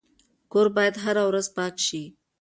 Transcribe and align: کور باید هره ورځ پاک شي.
کور 0.51 0.67
باید 0.75 0.95
هره 1.03 1.23
ورځ 1.29 1.47
پاک 1.55 1.75
شي. 1.87 2.03